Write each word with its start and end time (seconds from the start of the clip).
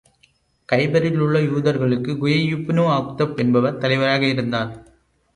கைபரில் 0.69 1.19
உள்ள 1.19 1.39
யூதர்களுக்கு 1.39 2.11
ஹுயையுப்னு 2.21 2.83
அக்தப் 2.91 3.35
என்பவர் 3.37 3.77
தலைவராக 3.77 4.25
இருந்தார். 4.25 4.71